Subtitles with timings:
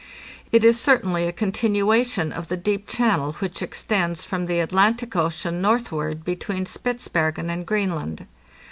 [0.51, 5.15] It is certainly a con tinuation of the deep channel which extends from the Atlantic
[5.15, 8.25] Ocean northward between Spitzbergen and Greenland.